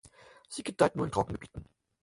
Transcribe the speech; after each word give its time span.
Sie 0.49 0.63
gedeiht 0.63 0.95
nur 0.95 1.05
in 1.05 1.11
Trockengebieten. 1.11 1.63